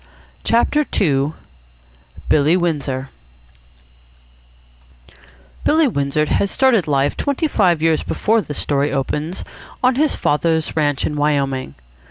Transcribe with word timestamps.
CHAPTER 0.43 0.83
II 0.99 1.33
BILLY 2.27 2.57
WINDSOR 2.57 3.11
Billy 5.63 5.87
Windsor 5.87 6.25
had 6.25 6.49
started 6.49 6.87
life 6.87 7.15
twenty 7.15 7.47
five 7.47 7.83
years 7.83 8.01
before 8.01 8.41
this 8.41 8.57
story 8.57 8.91
opens 8.91 9.43
on 9.83 9.93
his 9.97 10.15
father's 10.15 10.75
ranch 10.75 11.05
in 11.05 11.15
Wyoming. 11.17 11.75